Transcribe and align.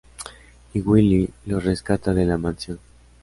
Y 0.73 0.81
Willie 0.81 1.29
los 1.45 1.63
rescata 1.63 2.11
de 2.11 2.25
la 2.25 2.35
mansión. 2.39 2.79